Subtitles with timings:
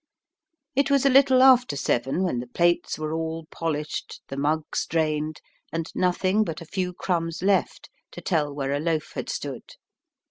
[0.75, 5.41] It was a little after seven when the plates were all polished, the mugs drained,
[5.71, 9.75] and nothing but a few crumbs left to tell where a loaf had stood.